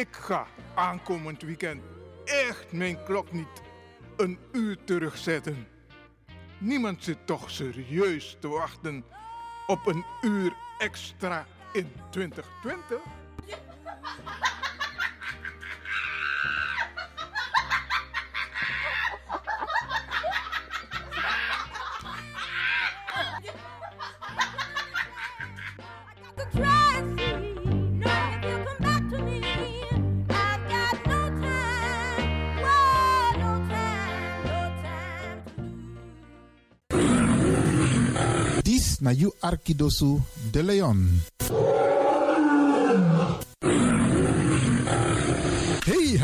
[0.00, 1.82] Ik ga aankomend weekend
[2.24, 3.62] echt mijn klok niet
[4.16, 5.66] een uur terugzetten.
[6.58, 9.04] Niemand zit toch serieus te wachten
[9.66, 12.98] op een uur extra in 2020?
[39.00, 40.20] Na you Arkidosu
[40.52, 41.00] de Leon.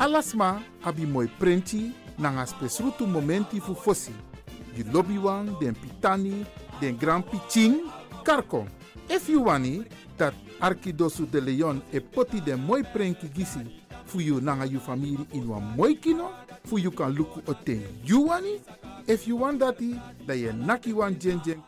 [0.00, 4.12] Alasma abi moi prenti nanga spesrutu momenti fu fosi.
[4.76, 6.44] You lobby wan, den pitani,
[6.80, 7.80] den grand piching,
[8.24, 8.66] karko.
[9.08, 9.84] If you wani,
[10.18, 13.60] dat Arkidosu de Leon e poti den moi prenki gisi
[14.04, 16.30] fu you nanga you family in wan moi kino,
[16.64, 18.60] fu kan luku oten you wani.
[19.06, 21.62] If you want dati, da ye naki wan jen jen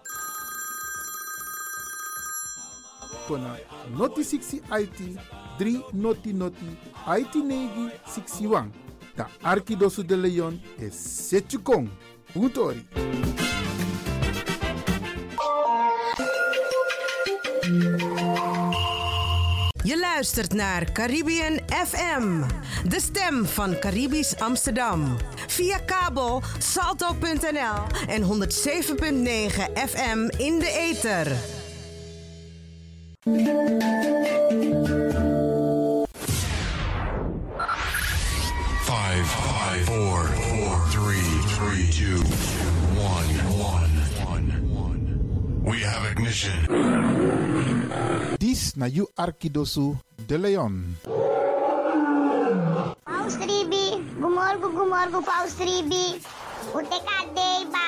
[3.28, 3.56] kona
[3.98, 5.18] noti 60 IT
[5.58, 6.78] 3 noti noti
[7.18, 8.70] IT negi 61.
[9.14, 11.88] Da Arkidosu de Leon Setjukong.
[12.34, 12.86] Utori.
[19.82, 22.42] Je luistert naar Caribbean FM,
[22.88, 25.16] de stem van Caribisch Amsterdam.
[25.46, 28.28] Via kabel salto.nl en 107.9
[29.74, 31.36] FM in de ether.
[39.76, 42.22] Five, four, four, three, three, two,
[42.96, 43.28] one,
[43.60, 43.90] one,
[44.24, 45.62] one, one.
[45.64, 46.56] We have ignition.
[48.38, 50.96] Dis na you Arkidosu de Leon.
[53.04, 56.20] Paus Ribi, gumorgo gumorgo Paus Ribi.
[56.72, 57.86] Ute kadeba.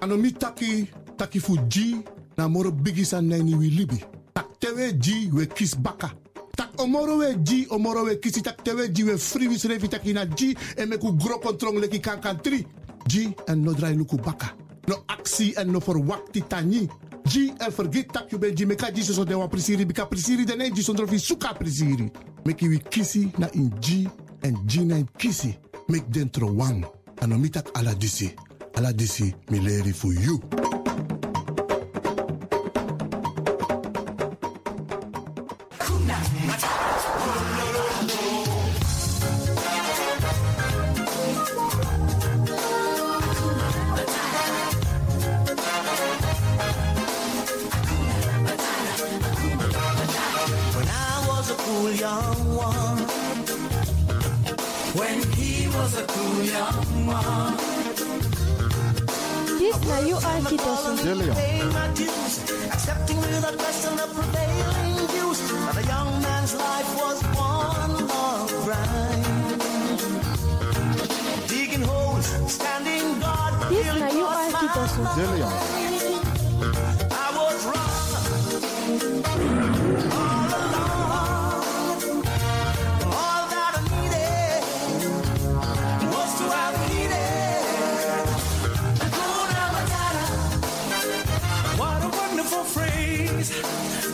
[0.00, 2.02] Anomi taki taki fu G
[2.36, 4.19] na moro bigisa nani wi libi.
[4.60, 6.12] Tak tewe G we kis baka.
[6.54, 10.12] Tak omoro we G omoro we kisi tak tewe G we free wis revi taki
[10.12, 12.66] na G en meku gro kontrong leki kan kan tri.
[13.08, 14.52] G en no drai luku baka.
[14.86, 16.88] No actie en no verwakti tani.
[17.24, 20.44] G en vergeet tak you ben G meka G so de wa prisiri bika prisiri
[20.44, 22.12] dene G sondro fi suka prisiri.
[22.44, 24.08] Meki wi kisi na in G
[24.42, 25.56] en G na in kisi.
[25.88, 26.84] Mek dentro wang.
[27.22, 28.28] Anomi tak ala disi.
[28.76, 30.38] Ala disi mi leri fu you.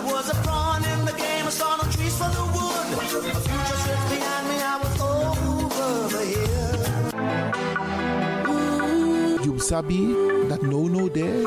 [0.00, 2.86] I was a pawn in the game, I saw no trees for the wood.
[2.92, 6.78] A future slipped behind me, I was over the hill.
[9.44, 10.00] You sabi
[10.48, 11.42] that no no there,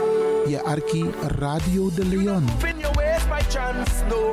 [0.48, 1.04] je arki
[1.38, 2.46] Radio de Leon.
[2.70, 4.30] In your ways by chance, no.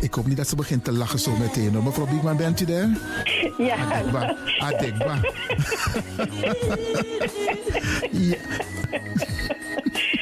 [0.00, 1.74] Ik hoop niet dat ze begint te lachen zo meteen.
[1.74, 1.82] hoor.
[1.82, 2.88] Mevrouw Biekman, bent u daar?
[3.58, 3.76] Ja.
[3.76, 4.36] Adekba.
[4.68, 5.18] Adekba.
[8.30, 8.36] ja.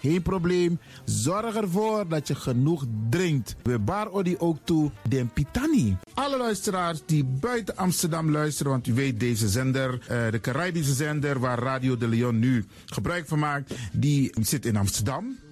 [0.00, 0.78] Geen probleem.
[1.04, 3.56] Zorg ervoor dat je genoeg drinkt.
[3.62, 5.96] We bar odi ook toe den pitani.
[6.14, 11.40] Alle luisteraars die buiten Amsterdam luisteren, want u weet deze zender, eh, de Caribische zender
[11.40, 15.38] waar Radio de Leon nu gebruik van maakt, die zit in Amsterdam.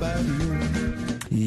[0.00, 0.63] Bye.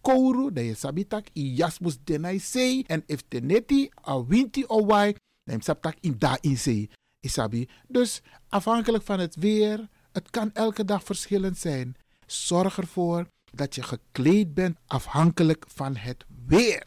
[0.00, 2.84] kouru, dan je sabitak i jasmus denai sei.
[2.86, 5.14] En if teneti a winti o wai,
[5.44, 5.60] dan
[6.00, 6.88] in da in sei.
[7.88, 11.96] Dus afhankelijk van het weer, het kan elke dag verschillend zijn.
[12.26, 16.86] Zorg ervoor dat je gekleed bent afhankelijk van het weer.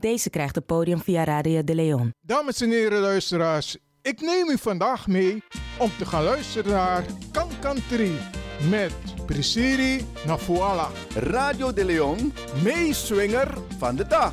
[0.00, 2.14] Ook deze krijgt het podium via Radio de Leon.
[2.20, 5.42] Dames en heren luisteraars, ik neem u vandaag mee
[5.78, 8.18] om te gaan luisteren naar Kankantri
[8.70, 8.92] met
[9.26, 10.88] Prisiri Nafuala.
[11.14, 14.32] Radio de Leon, meeswinger van de dag.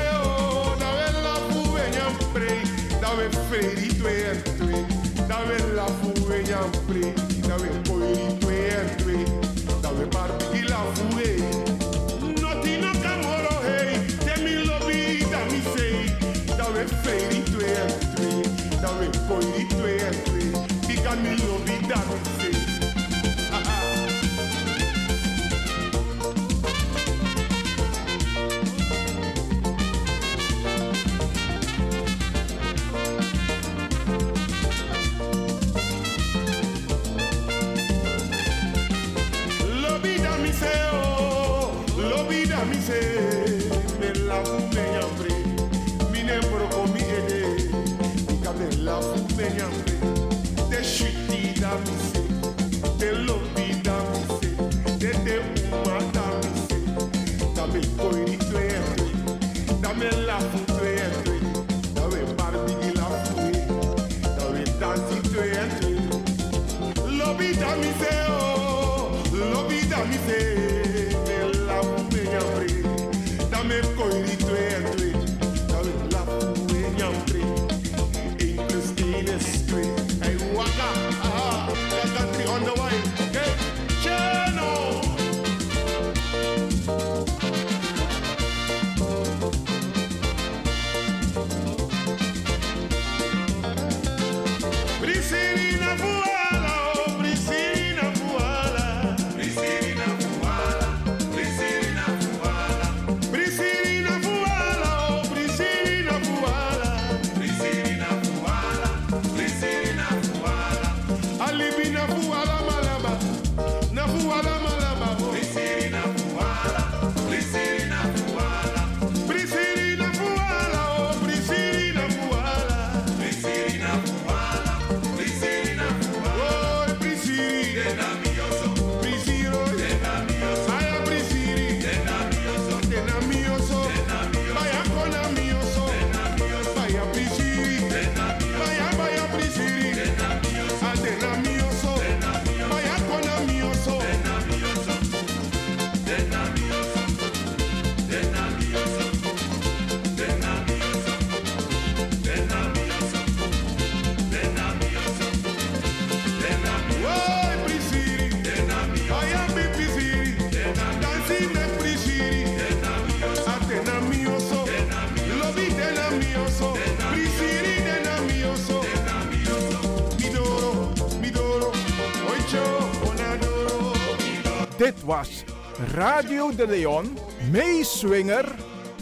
[175.93, 177.17] Radio de Leon,
[177.51, 178.55] meeswinger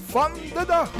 [0.06, 0.92] van de dag.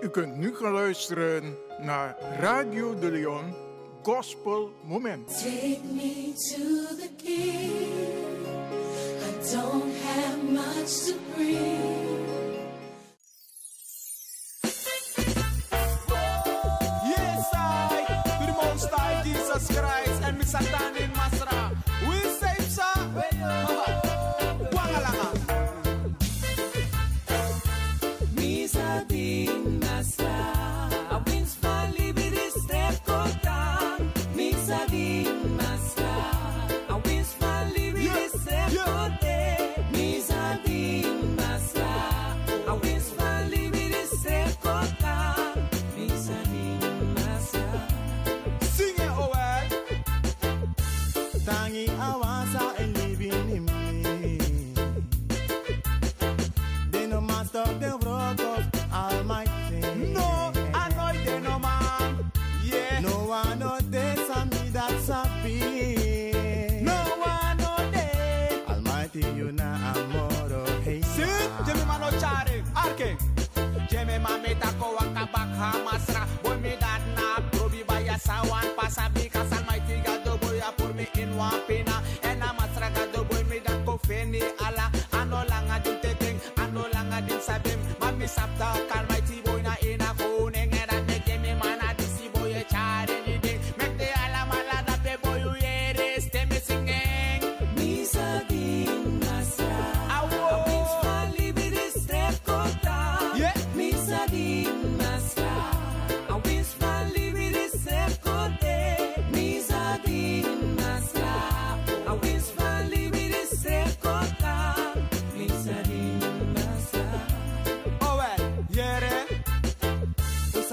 [0.00, 3.54] U kunt nu gaan luisteren naar Radio de Leon
[4.02, 5.44] Gospel Moment.
[5.94, 8.46] Me to the king.
[9.20, 12.17] I don't have much to bring.
[20.48, 21.17] Satan in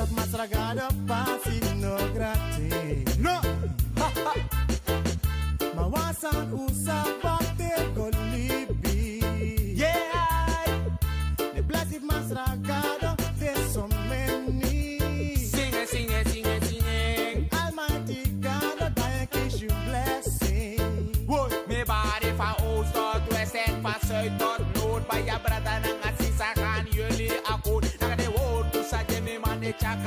[0.05, 0.81] tot m'has tragat
[1.81, 3.17] no gratis.
[3.17, 3.39] No!
[3.97, 4.35] Ha, ha.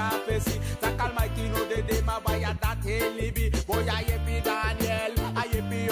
[0.08, 0.58] prophecy.
[0.80, 1.64] Thank Almighty, no
[2.04, 2.18] my
[2.60, 3.50] that.
[3.66, 5.88] Boy, I happy Daniel, I happy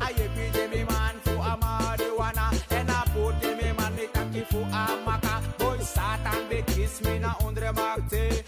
[0.00, 0.12] I
[0.52, 4.06] Jimmy man for a marijuana, and I put Jimmy man me
[4.50, 5.34] for a maca.
[5.58, 7.34] Boy, Satan they kiss me na
[8.12, 8.42] eh.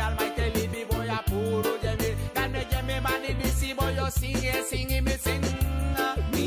[0.00, 0.40] Almighty
[0.90, 1.06] boy,
[1.82, 2.14] Jimmy.
[2.34, 3.22] Can me Jimmy man
[3.74, 5.40] boy, you sing, eh, sing, me sing.
[5.40, 6.46] Me.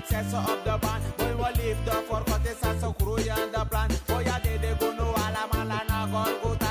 [0.00, 1.02] excessor of the band.
[1.16, 3.90] Boy, we leave the forgotten, so grow and the plan.
[4.06, 4.78] Boy, I did it.
[4.78, 6.65] go no alarm, and I.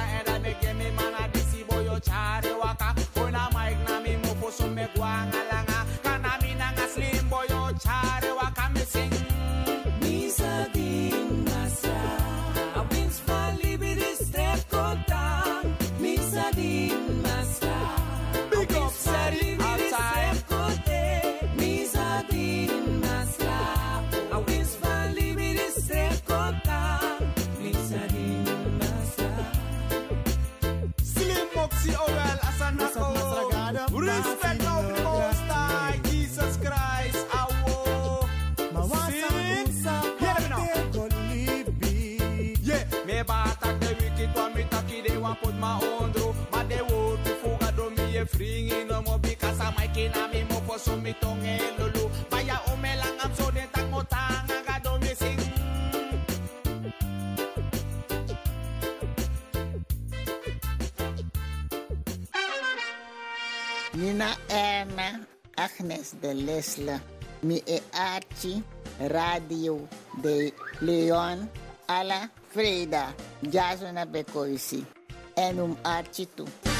[45.66, 53.64] maondro madewo tufuga domie fringi nomo bikasa maikina mimo foso mitonge lulu maya omelanga msode
[53.74, 55.40] takmotanga gadomi sing
[63.94, 65.26] Nina Anna
[65.58, 67.00] Agnes de Lesla,
[67.44, 68.62] mi e Archie,
[69.00, 69.88] Radio
[70.22, 71.50] de Leon,
[71.88, 74.86] Ala Freda, Jasona Becoisi.
[75.36, 76.75] En um Archie toe.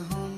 [0.00, 0.31] home.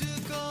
[0.00, 0.49] To go.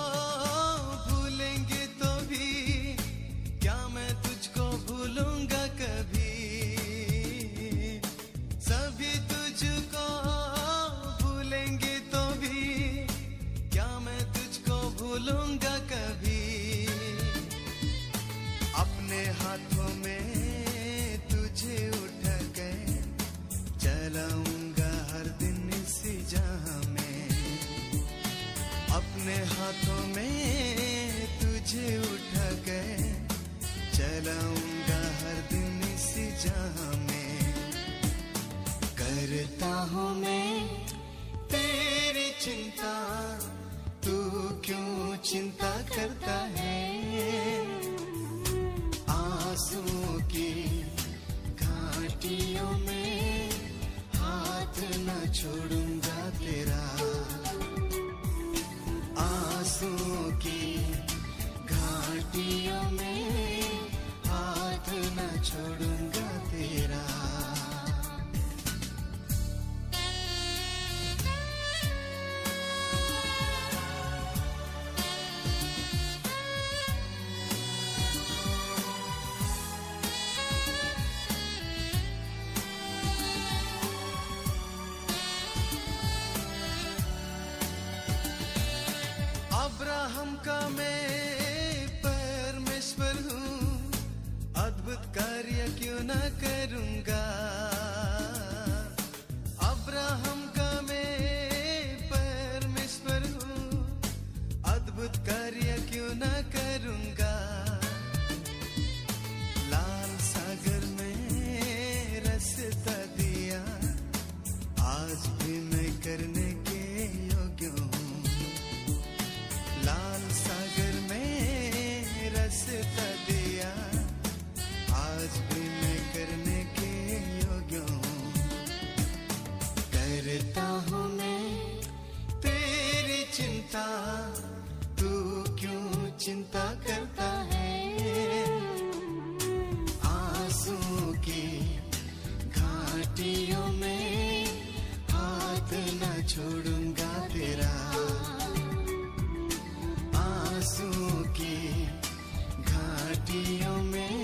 [153.28, 154.16] घाटियों में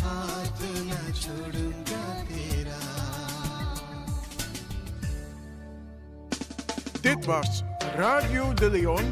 [0.00, 2.80] हाथ न छोड़ूंगा तेरा
[7.02, 7.64] Dit was
[7.98, 9.06] Radio de Leon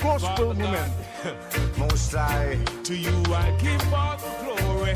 [0.00, 0.92] Gospel Moment.
[1.76, 4.94] Most I to you I give all the glory.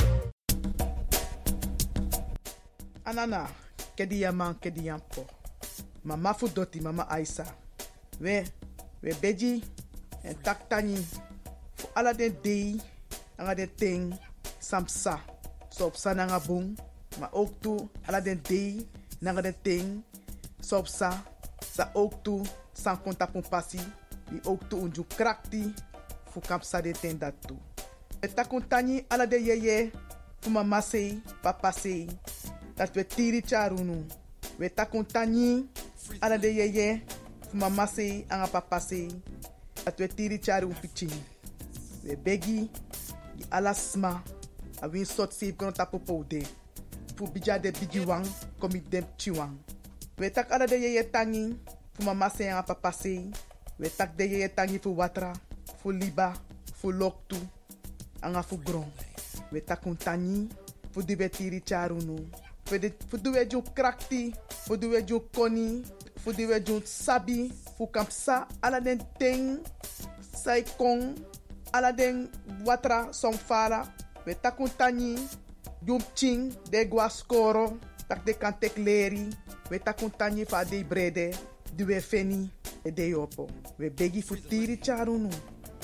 [3.05, 3.49] Anana,
[3.97, 5.27] kedi yaman, kedi yampo.
[6.05, 7.47] Mama fu doti, mama Aisa.
[8.21, 8.45] We,
[9.03, 9.53] we beji,
[10.23, 10.97] en tak tani.
[11.75, 12.81] Fu ala den dei,
[13.38, 14.14] Anga den ting,
[14.60, 15.20] samsa.
[15.70, 16.14] So op sa
[18.22, 20.04] den ting,
[20.62, 21.24] so op sa.
[21.76, 23.80] Sa ook toe, san konta pun pasi.
[24.30, 25.74] Die ook toe unju krakti,
[26.62, 27.52] sa dat.
[28.22, 28.28] E
[29.10, 29.92] ala de yeye,
[30.42, 31.72] fu mama sei, papa.
[32.76, 34.06] Dat we tiri charunu.
[34.58, 35.68] We takun tani
[36.20, 37.04] ala de yeye,
[37.54, 37.88] mama
[38.30, 39.22] anga papa sei.
[39.84, 41.14] Dat we tiri charu piching.
[42.04, 42.70] We begi,
[43.36, 44.22] di ala sma,
[44.82, 46.44] a win sot save kono tapo poude.
[47.16, 48.26] Fu bija de bigi wang,
[48.60, 49.56] komi dem chiwang.
[50.18, 51.56] We tak ala de yeye tangi,
[52.04, 53.32] mama sei anga papa sei.
[53.80, 55.34] We tak de yeye tangi fu watra,
[55.82, 56.34] fu liba,
[56.76, 57.38] fu loktu,
[58.22, 58.88] anga fu gron.
[59.52, 60.50] We takun tani,
[60.92, 62.18] fu di we tiri charunu.
[62.66, 62.76] Fu
[63.10, 64.34] fu di we jun krakti,
[64.66, 65.84] fu di we koni,
[66.18, 69.60] fu di we sabi, fu kampsa ala den ting,
[70.34, 71.16] sai kong,
[71.76, 72.30] ala den
[72.64, 73.84] watra song fala.
[74.26, 75.20] We takun tani,
[75.86, 79.28] jum ching, de gua skoro, tak de kan tek leri.
[79.70, 81.36] We takun tani fa de brede,
[81.76, 82.50] di we feni,
[82.84, 83.50] e de yopo.
[83.78, 85.30] We begi fu tiri charunu.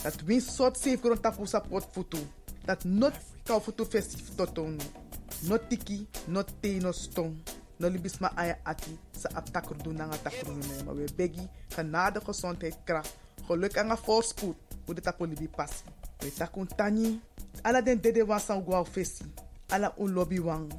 [0.04, 2.18] Dat win sot safe grond tapu support futu.
[2.66, 3.14] Dat not
[3.46, 4.82] kau futu festif totonu.
[5.48, 6.92] Not tiki, not te, no.
[7.82, 11.50] No libis ma aya ati sa aptakur doen na nga takur nu Maar we begi
[11.74, 13.18] genade gezondheid kracht.
[13.48, 14.71] Geluk en voorspoed.
[14.86, 15.84] Hoe de tapu libi passi.
[16.20, 17.22] We takun tani.
[17.62, 19.26] Ala den dede wan san fesi.
[19.70, 20.72] Ala un lobby wang.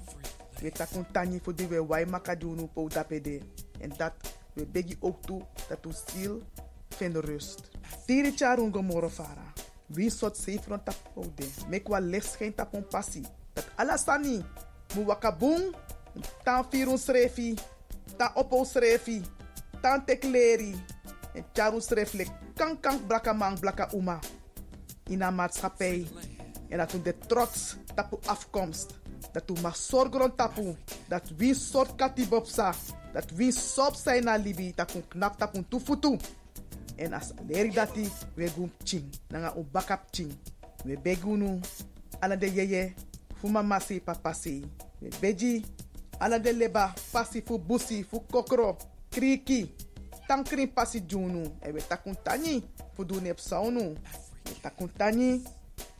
[0.63, 3.41] We takun tani voor die we wai makadunu po dapede.
[3.81, 4.13] En dat
[4.55, 6.43] we begi ook toe dat u ziel
[6.89, 7.71] vind rust.
[8.07, 9.53] Tiri charun gomoro fara.
[9.87, 11.49] Wie sot seifron tapo de.
[11.69, 13.23] Mek wa licht schijnt tapon passi.
[13.53, 14.45] Dat alasani.
[14.95, 15.75] Mu wakabung.
[16.45, 17.55] Tan firun srefi.
[18.17, 19.23] Tan opo srefi.
[19.81, 20.75] Tan tekleri.
[21.35, 22.29] En charu sreflek.
[22.55, 24.19] Kan kan blaka man blaka uma.
[25.09, 26.07] In een maatschappij.
[26.69, 29.01] En dat de trots tapu afkomst.
[29.33, 30.77] Dat u mag zorgen tapu.
[31.09, 32.75] Dat wie soort katibopsa.
[33.13, 34.73] Dat wie sop zijn na libi.
[34.75, 36.17] Dat knap tapu tufutu.
[36.97, 37.11] En
[37.73, 39.05] dati we gum ching.
[39.29, 40.33] Nanga u bakap ching.
[40.85, 41.61] We begunu.
[42.19, 42.95] Ala de yeye.
[43.35, 44.65] Fu mama si papa si.
[44.99, 45.65] We beji.
[46.19, 46.95] Ala de leba.
[47.11, 48.05] Pasi fu busi.
[48.05, 48.77] Fu kokro.
[49.09, 49.75] Kriki.
[50.33, 51.45] Tankrin pasi junu.
[51.61, 52.65] E we takun tani.
[52.97, 53.95] Fu du nep saunu.
[54.47, 55.43] We takun tani.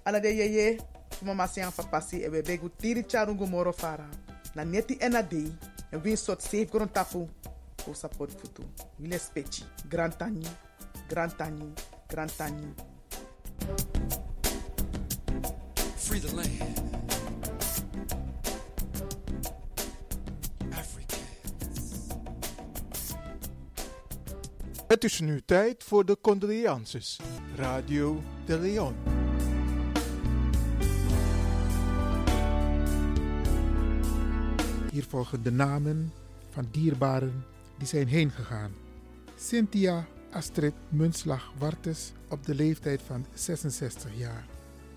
[0.07, 0.79] Ala de yeye.
[1.11, 2.23] Fu mama si an papa si.
[2.25, 4.09] E we begu tiri charungu moro fara.
[4.55, 5.53] Na neti ena dei.
[5.93, 7.29] En win sot safe grond tapu.
[7.85, 8.65] Fu support futu.
[8.99, 9.65] Wile spechi.
[9.91, 10.47] Grand tani.
[11.11, 11.75] Grand tani.
[12.09, 12.75] Grand tani.
[15.99, 16.72] Free the land.
[24.93, 27.21] Het is nu tijd voor de condolences.
[27.57, 28.95] Radio de Leon.
[34.91, 36.13] Hier volgen de namen
[36.51, 37.45] van dierbaren
[37.79, 38.73] die zijn heen gegaan.
[39.37, 44.47] Cynthia Astrid Munslag Wartes op de leeftijd van 66 jaar.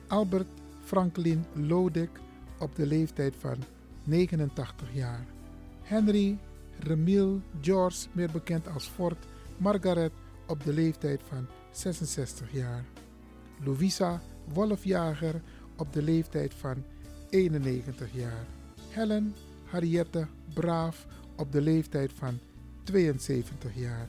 [0.07, 0.49] Albert
[0.83, 2.19] Franklin Lodek
[2.59, 3.57] op de leeftijd van
[4.03, 5.25] 89 jaar.
[5.81, 6.37] Henry
[6.79, 9.25] Remiel George, meer bekend als Fort
[9.57, 10.11] Margaret
[10.47, 12.85] op de leeftijd van 66 jaar.
[13.63, 14.21] Louisa
[14.53, 15.41] Wolfjager
[15.77, 16.83] op de leeftijd van
[17.29, 18.45] 91 jaar.
[18.89, 22.39] Helen Harriette Braaf op de leeftijd van
[22.83, 24.07] 72 jaar.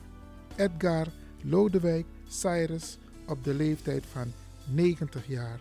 [0.55, 1.07] Edgar
[1.41, 4.31] Lodewijk Cyrus op de leeftijd van
[4.65, 5.59] 90 jaar.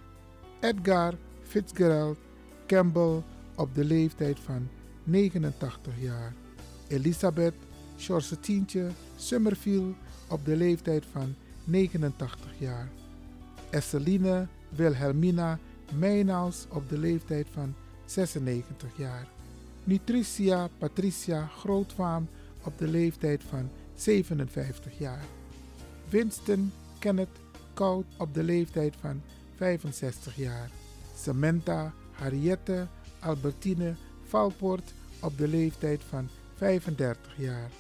[0.60, 2.18] Edgar Fitzgerald
[2.66, 3.22] Campbell
[3.54, 4.68] op de leeftijd van
[5.04, 6.34] 89 jaar.
[6.88, 7.54] Elisabeth
[7.96, 9.94] George Tientje Summerfield
[10.28, 12.88] op de leeftijd van 89 jaar.
[13.70, 15.58] Esseline Wilhelmina
[15.94, 19.26] Meijnaals op de leeftijd van 96 jaar.
[19.84, 22.28] Nutricia Patricia Grootvaam
[22.62, 25.24] op de leeftijd van 57 jaar.
[26.08, 27.38] Winston Kenneth
[27.74, 29.22] Koud op de leeftijd van
[29.56, 30.70] 65 jaar.
[31.16, 32.86] Samantha Harriette
[33.20, 37.70] Albertine Valpoort op de leeftijd van 35 jaar.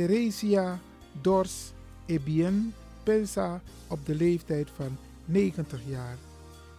[0.00, 0.80] Theresia
[1.20, 1.72] Dors
[2.06, 6.16] Ebien Pensa op de leeftijd van 90 jaar.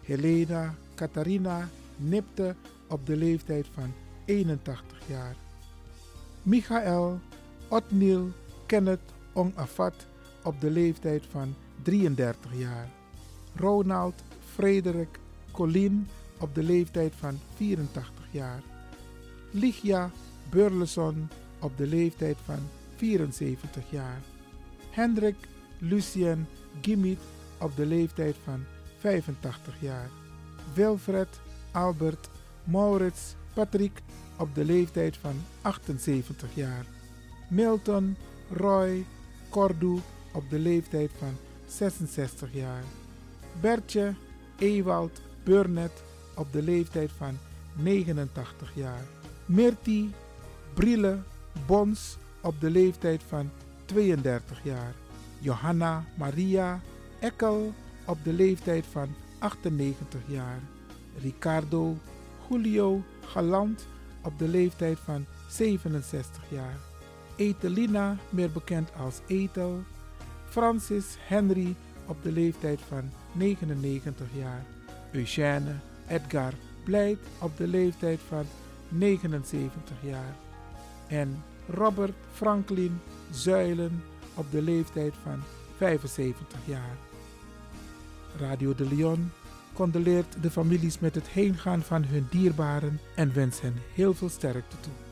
[0.03, 2.55] Helena Catharina Nipte
[2.87, 3.93] op de leeftijd van
[4.25, 5.35] 81 jaar.
[6.43, 7.19] Michael
[7.69, 8.31] Otniel
[8.65, 10.07] Kenneth Ongafat
[10.43, 12.89] op de leeftijd van 33 jaar.
[13.55, 15.19] Ronald Frederik
[15.51, 16.07] Colin
[16.39, 18.63] op de leeftijd van 84 jaar.
[19.51, 20.11] Ligia
[20.49, 21.29] Burleson
[21.59, 22.59] op de leeftijd van
[23.01, 24.21] 74 jaar.
[24.91, 25.35] Hendrik
[25.77, 26.47] Lucien
[26.81, 27.19] Gimit
[27.59, 28.63] op de leeftijd van
[28.97, 30.09] 85 jaar.
[30.73, 31.39] Wilfred
[31.71, 32.29] Albert
[32.63, 34.01] Maurits Patrick
[34.37, 36.85] op de leeftijd van 78 jaar.
[37.49, 38.17] Milton
[38.51, 39.05] Roy
[39.49, 39.99] Cordu
[40.33, 41.37] op de leeftijd van
[41.67, 42.83] 66 jaar.
[43.61, 44.13] Bertje
[44.57, 46.03] Ewald Burnett
[46.35, 47.37] op de leeftijd van
[47.75, 49.05] 89 jaar.
[49.45, 50.13] Mirti
[50.73, 51.19] Brille
[51.65, 53.49] Bons op de leeftijd van
[53.85, 54.93] 32 jaar.
[55.39, 56.81] Johanna Maria
[57.19, 57.73] Ekkel
[58.05, 59.07] op de leeftijd van
[59.39, 60.59] 98 jaar.
[61.21, 61.97] Ricardo
[62.49, 63.87] Julio Galant
[64.21, 66.77] op de leeftijd van 67 jaar.
[67.35, 69.83] Etelina, meer bekend als Etel.
[70.49, 74.65] Francis Henry op de leeftijd van 99 jaar.
[75.11, 75.75] Eugène
[76.07, 76.53] Edgar
[76.83, 78.45] Pleit op de leeftijd van
[78.87, 80.35] 79 jaar.
[81.07, 81.43] En
[81.73, 82.99] Robert Franklin
[83.31, 84.03] Zuilen
[84.35, 85.43] op de leeftijd van
[85.77, 86.97] 75 jaar.
[88.37, 89.31] Radio de Leon
[89.73, 94.75] condoleert de families met het heengaan van hun dierbaren en wens hen heel veel sterkte
[94.79, 95.10] toe.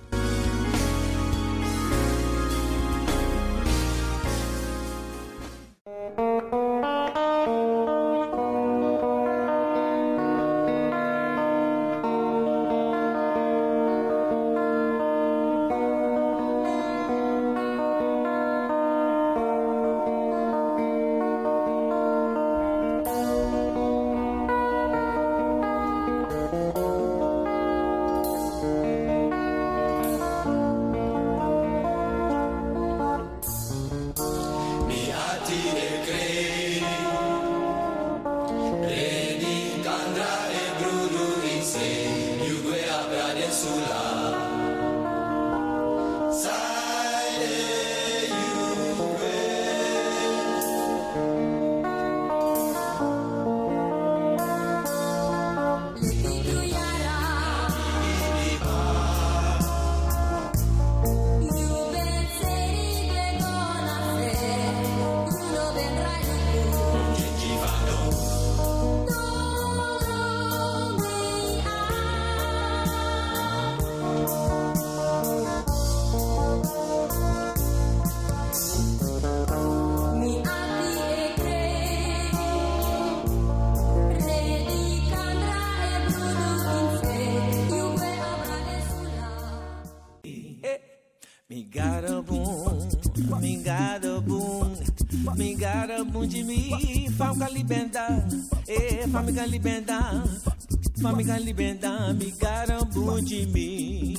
[101.49, 104.17] Fam calibenda, me got a boom de mim,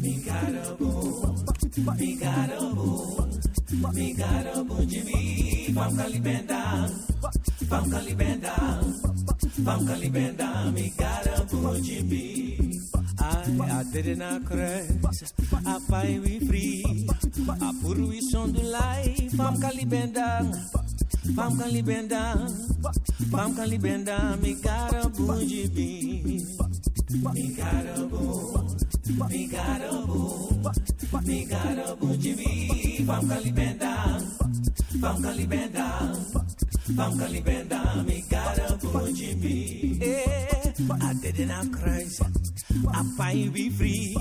[0.00, 1.44] me got a boom,
[1.98, 3.40] me got a boom,
[3.92, 6.88] me got a boom de mim, fam calibenda,
[7.68, 8.54] fam calibenda,
[9.64, 12.80] fam calibenda, me got a boom de mim.
[13.18, 15.32] I, I didn't a crash,
[15.66, 17.06] I find we free.
[17.60, 20.40] I put we son do life, fam calibenda,
[21.36, 22.48] fam calibenda,
[23.30, 26.44] Pam kalibenda mi karabu jibi
[27.34, 28.22] Mi karabu
[29.30, 30.20] Mi karabu
[31.26, 33.44] Mi karabu jibi Pam vamos
[35.00, 36.44] Pam vamos
[36.96, 39.58] Pam kalibenda mi karabu jibi
[41.00, 42.24] até de na crise
[42.92, 44.14] a pai be free,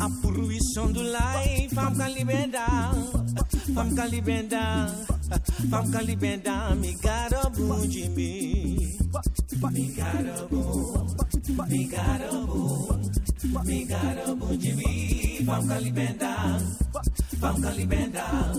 [0.00, 2.66] a poluição do life, fam calibenda,
[3.74, 4.86] fam calibenda.
[5.28, 8.32] Fam kan li ben dan, mi gado bun jimi
[9.72, 11.06] Mi gado bun,
[11.68, 13.00] mi gado bun
[13.66, 16.60] Mi gado bun jimi Fam kan li ben dan,
[17.40, 18.54] fam kan li ben dan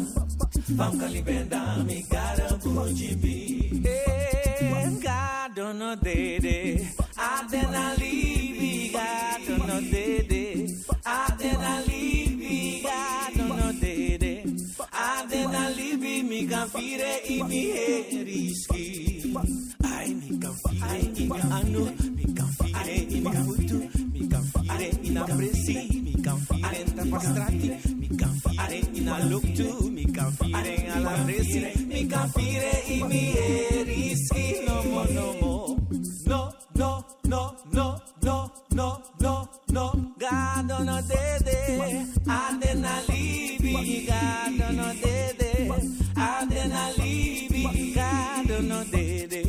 [0.78, 3.38] Fam kan li ben dan, mi gado bun jimi
[3.82, 3.98] E,
[4.70, 6.86] eh, gado no dede
[7.18, 8.19] Adenalin
[16.74, 19.32] libi, mi confide in mi heriski.
[19.84, 25.24] Ai, mi confide in mi anu, mi confide in mi futu, mi confide in a
[25.24, 31.12] presi, mi confide in tapastrati, mi confide in a look to, mi confide in alla
[31.24, 34.64] presi, mi confide in mi heriski.
[34.66, 35.78] No mo, no mo,
[36.26, 40.14] no, no, no, no, no, no, no, no.
[40.20, 45.49] God don't know dede, adena libi, God don't know dede,
[46.16, 49.44] adena libi, God don't dede,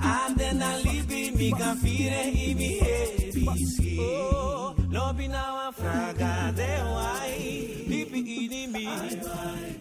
[0.00, 2.80] adena libi, mi confide in mi.
[3.98, 6.52] Oh, lobi na wa fraga
[8.36, 8.86] ini mi,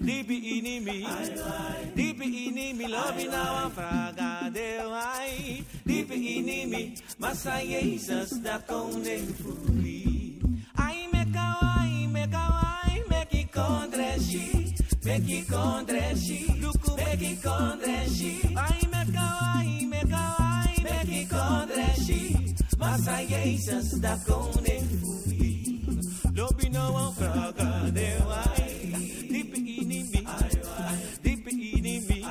[0.01, 1.05] libi ini mi,
[1.95, 4.49] libi ini mi, lobi na wa fraga
[6.15, 8.59] ini mi, masa Jesus da
[9.33, 10.14] furi.
[15.15, 16.39] Beki kondreshi,
[16.97, 18.31] beki kondreshi.
[18.65, 22.19] Aime kawaime kawaime, beki kondreshi.
[22.77, 25.79] Masaye sans da kone fui.
[26.35, 28.67] Lobi no one fraga de wai.
[29.31, 30.03] Deep in me,
[31.23, 31.67] deep in
[32.07, 32.25] me,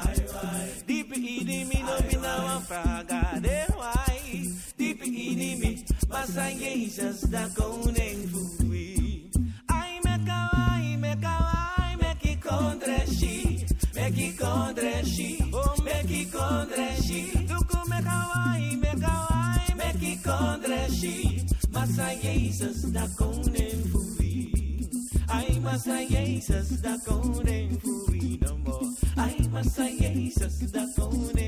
[0.87, 1.85] deep in me.
[1.89, 4.53] Lobi no one fraga de wai.
[4.77, 8.14] Deep in me, masaye sans da kone
[14.15, 21.43] Mekiko Dreshi, oh, Mekiko Dreshi, Dukume Kawaii, Mekawaii, Mekiko Dreshi,
[21.73, 24.53] Masayeisas da Konen Fui.
[25.29, 28.95] Ai, Masayeisas da Konen Fui, no more.
[29.17, 31.44] Ai, Masayeisas da Konen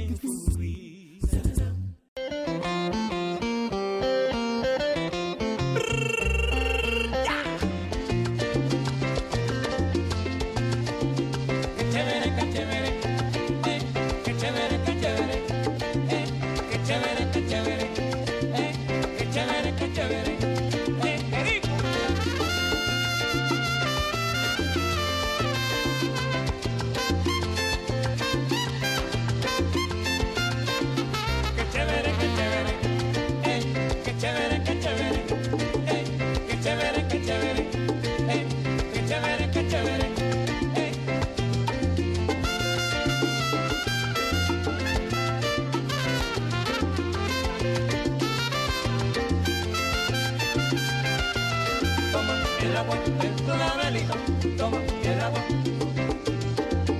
[52.86, 54.14] agua del clavelito,
[54.56, 55.40] toma el agua,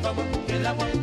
[0.03, 0.95] toma el agua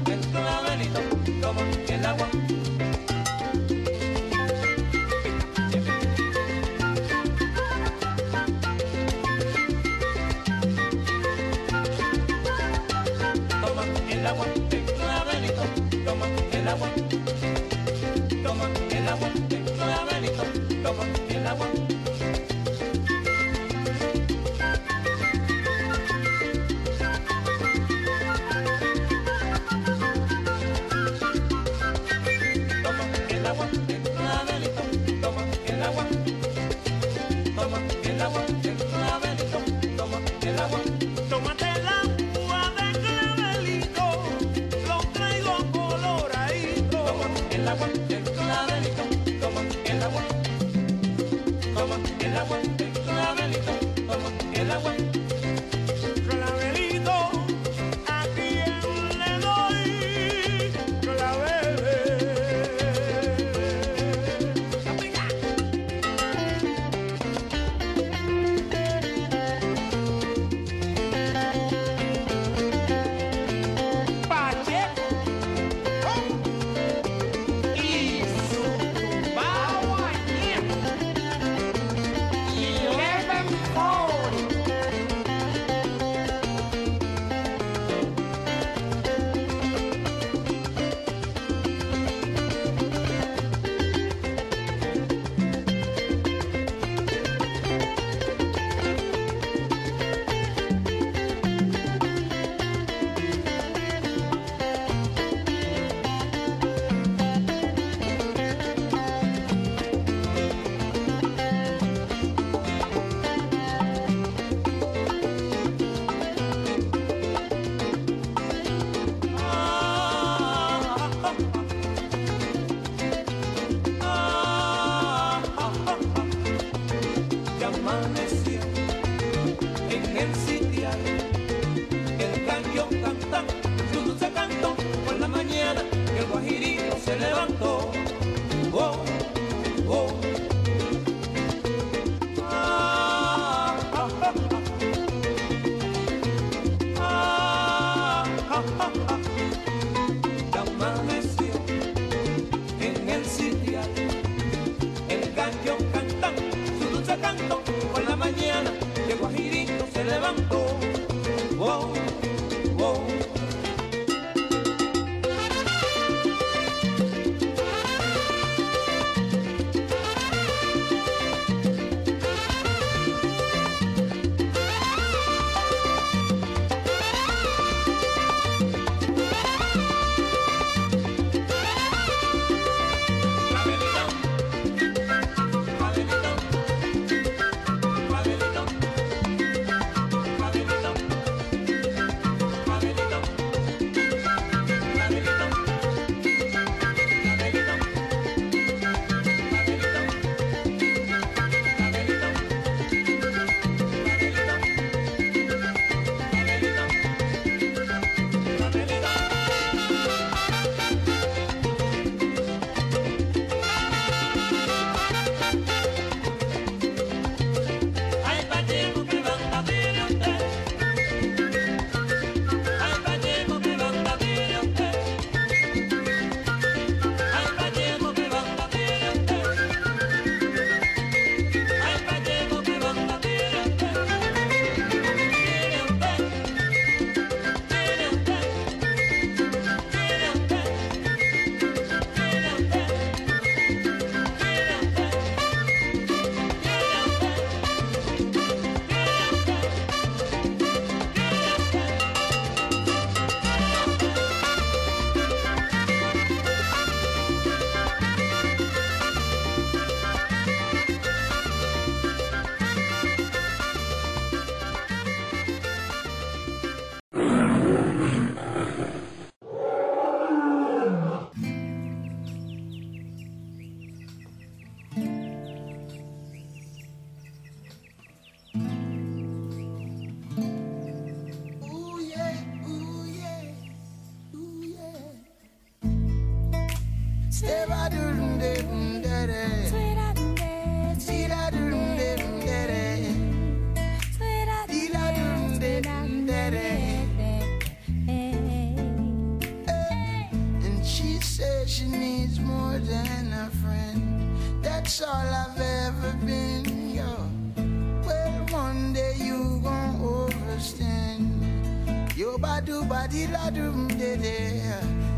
[312.90, 314.18] La dum de.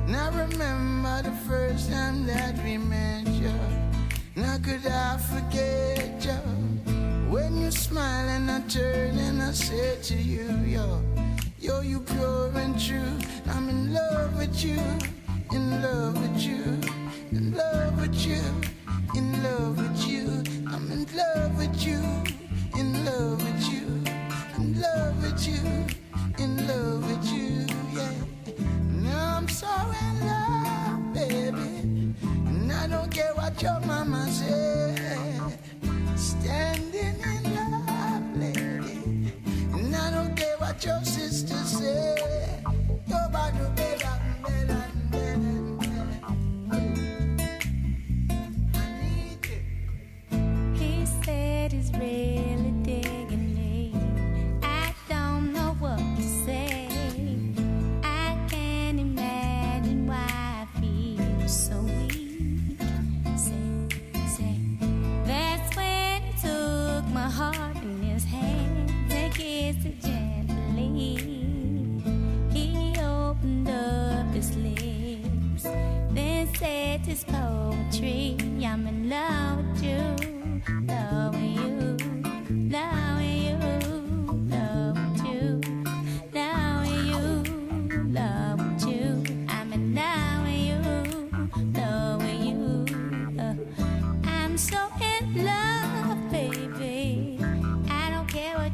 [0.08, 3.52] Now remember the first time that we met you.
[4.36, 6.40] Now could I forget you?
[7.30, 11.02] When you smile and I turn and I say to you, yo,
[11.60, 13.18] yo, you pure and true.
[13.48, 14.80] I'm in love with you,
[15.52, 16.64] in love with you,
[17.32, 18.42] in love with you,
[19.16, 20.44] in love with you.
[20.68, 22.02] I'm in love with you,
[22.78, 23.86] in love with you,
[24.58, 25.85] in love with you,
[33.18, 33.95] And I don't care what your mama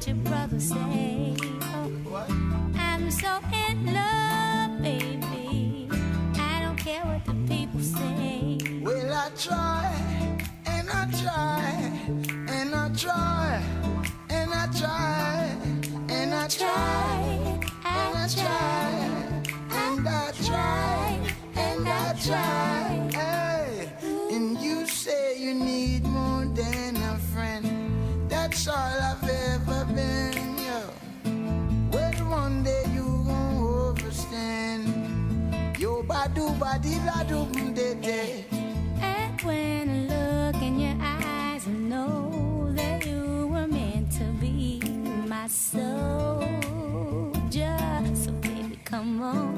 [0.02, 1.36] what your brothers say.
[2.76, 5.90] I'm so in love, baby.
[6.40, 8.58] I don't care what the people say.
[8.82, 9.94] Well, I try,
[10.66, 11.92] and I try,
[12.48, 13.64] and I try,
[14.30, 15.56] and I try,
[16.10, 19.22] and I try, and I try,
[19.70, 21.20] and I try,
[21.56, 22.71] and I try.
[39.02, 44.80] And when I look in your eyes, I know that you were meant to be
[45.28, 46.44] my soul.
[47.50, 49.51] Just so baby, come on.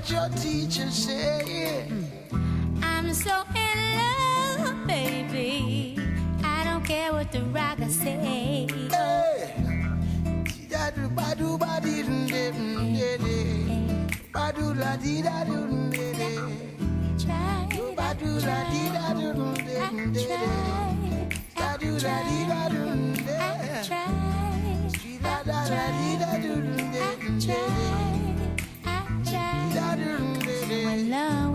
[0.00, 1.92] what your teacher said.
[2.82, 5.98] I'm so in love, baby.
[6.42, 8.16] I don't care what the rock say.
[8.16, 8.66] Hey.
[17.18, 17.68] Try.
[23.86, 24.10] Try.
[27.40, 28.09] Try.
[31.08, 31.49] Love.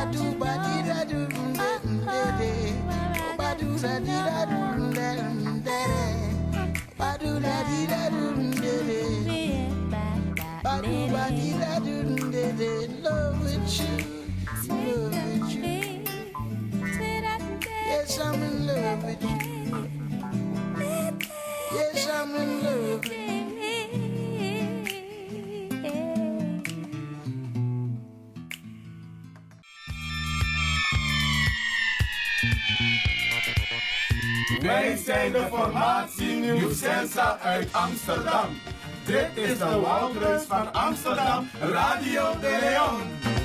[0.00, 2.72] Obadu badida do dede
[3.34, 4.60] Obadu sadida do
[4.96, 5.68] dede
[6.96, 8.26] Obadu dadida do
[8.62, 9.02] dede
[10.64, 12.72] Obadu badida do dede
[13.02, 13.94] Love with you,
[14.70, 16.00] love with you
[17.86, 19.49] Yes, I'm in love with you.
[35.04, 38.46] Zijn de formatie Nieuw Sensa uit Amsterdam.
[39.04, 43.39] Dit is de Woudreus van Amsterdam, Radio de Leon.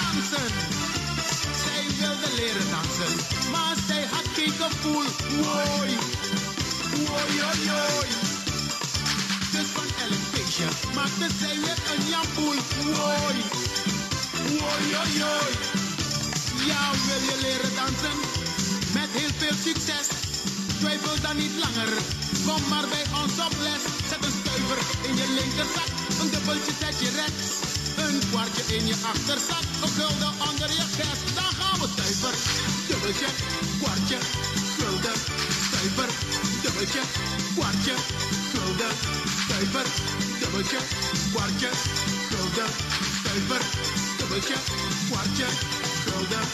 [0.00, 0.48] Dansen.
[1.64, 3.12] Zij wilde leren dansen,
[3.50, 5.06] maar zij had geen gevoel.
[5.42, 5.90] Woi,
[7.06, 7.62] woi, oi,
[7.98, 8.08] oi.
[9.54, 12.58] Dus van elk feestje maakte zij weer een jamboel.
[12.96, 13.36] Woi,
[14.60, 15.52] woi, oi, oi.
[16.70, 18.16] Ja, wil je leren dansen?
[18.92, 20.06] Met heel veel succes.
[20.78, 21.92] Twijfel dan niet langer.
[22.46, 23.82] Kom maar bij ons op les.
[24.08, 25.90] Zet een stuiver in je linkerzak.
[26.20, 27.59] Een dubbeltje zet je rechts.
[28.30, 29.64] Kwartje in je achterzak.
[29.82, 31.34] Een gulden onder je vest.
[31.34, 32.34] Dan gaan we stuiver.
[32.88, 33.26] Dubbeltje,
[33.80, 34.18] kwartje,
[34.78, 35.16] gulden.
[35.66, 36.10] Stuiver,
[36.62, 37.02] dubbeltje,
[37.54, 37.94] kwartje,
[38.52, 38.92] gulden.
[39.44, 39.86] Stuiver,
[40.40, 40.78] dubbeltje,
[41.32, 41.70] kwartje,
[42.30, 42.70] gulden.
[43.20, 43.62] Stuiver,
[44.18, 44.56] dubbeltje,
[45.08, 45.46] kwartje,
[46.04, 46.46] gulden.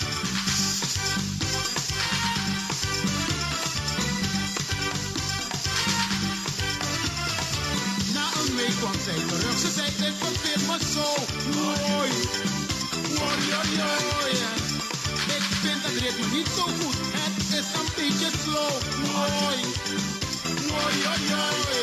[8.15, 8.99] Na een week kwam
[9.61, 11.09] Ze zei, ik verveer me zo.
[11.55, 12.11] Mooi.
[13.19, 13.71] Mooi, oi,
[14.23, 14.33] oi.
[15.37, 16.97] Ik vind het ritme niet zo goed.
[17.19, 18.75] Het is een beetje slow.
[19.15, 19.59] Mooi.
[20.71, 21.81] Mooi, oi, oi.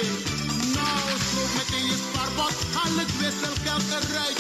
[0.78, 2.56] Nou, sloop meteen je spaarpot.
[2.76, 4.40] Haal het wisselgeld eruit.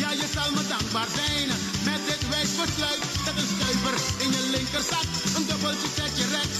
[0.00, 1.48] Ja, je zal me dankbaar zijn.
[1.88, 3.02] Met dit wijs besluit.
[3.24, 5.08] Zet een stuiver in je linkerzak.
[5.36, 6.58] Een dubbeltje zet je rechts.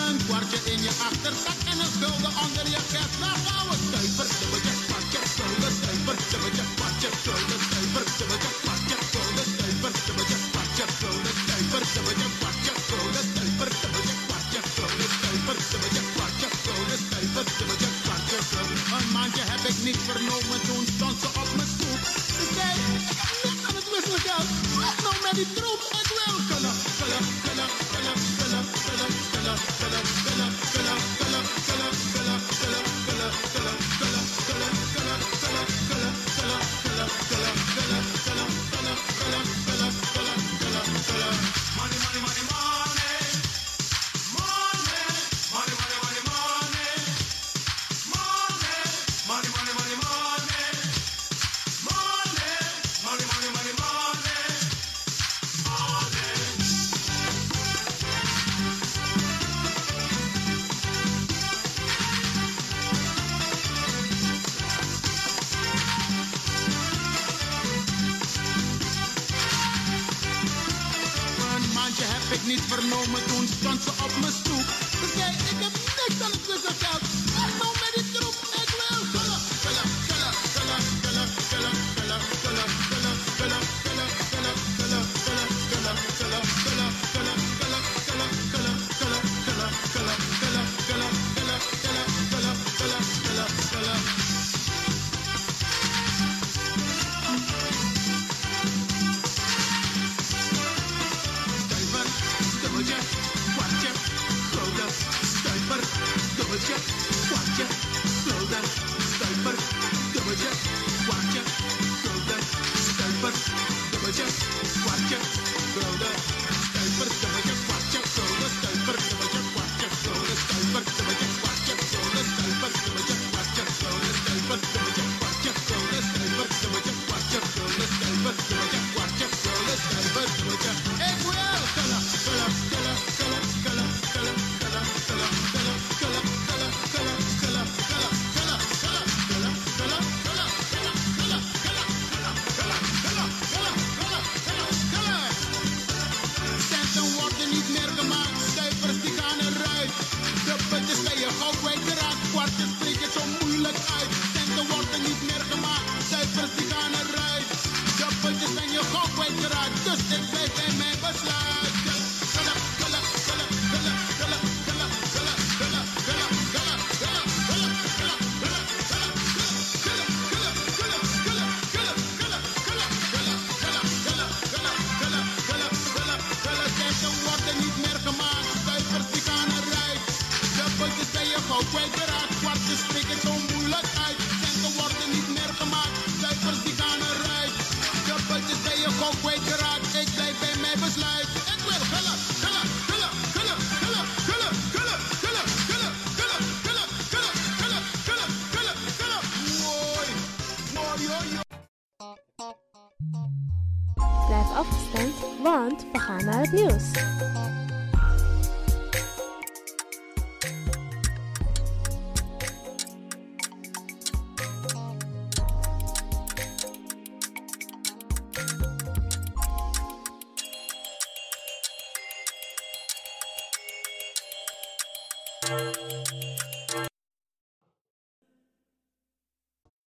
[0.00, 1.58] Een kwartje in je achterzak.
[1.70, 3.14] En een gulden onder je vest.
[3.22, 4.73] Nou gaan we stuiver.
[6.76, 8.04] Kwartje, gulden, stuiver.
[8.18, 9.92] Dubbeltje, kwartje, gulden, stuiver.
[10.06, 11.82] Dubbeltje, kwartje, gulden, stuiver.
[11.94, 13.70] Dubbeltje, kwartje, gulden, stuiver.
[13.80, 15.74] Dubbeltje, kwartje, gulden,